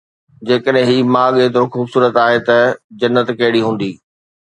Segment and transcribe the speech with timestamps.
[0.47, 2.57] جيڪڏهن هي ماڳ ايترو خوبصورت آهي ته
[3.01, 3.91] جنت ڪهڙي هوندي؟